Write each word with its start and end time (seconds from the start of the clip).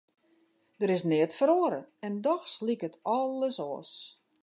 Der 0.79 0.93
is 0.95 1.03
neat 1.09 1.35
feroare 1.39 1.81
en 2.05 2.15
dochs 2.27 2.53
liket 2.67 2.95
alles 3.17 3.57
oars. 3.69 3.93